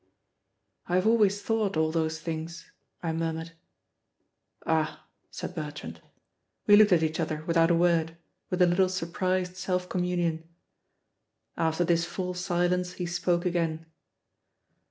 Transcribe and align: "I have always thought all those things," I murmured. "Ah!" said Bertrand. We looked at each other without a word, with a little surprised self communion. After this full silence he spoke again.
"I 0.87 0.95
have 0.95 1.05
always 1.05 1.43
thought 1.43 1.77
all 1.77 1.91
those 1.91 2.19
things," 2.19 2.71
I 3.03 3.13
murmured. 3.13 3.51
"Ah!" 4.65 5.05
said 5.29 5.53
Bertrand. 5.53 6.01
We 6.65 6.75
looked 6.75 6.91
at 6.91 7.03
each 7.03 7.19
other 7.19 7.43
without 7.45 7.69
a 7.69 7.75
word, 7.75 8.17
with 8.49 8.63
a 8.63 8.65
little 8.65 8.89
surprised 8.89 9.57
self 9.57 9.87
communion. 9.87 10.49
After 11.55 11.83
this 11.85 12.03
full 12.03 12.33
silence 12.33 12.93
he 12.93 13.05
spoke 13.05 13.45
again. 13.45 13.85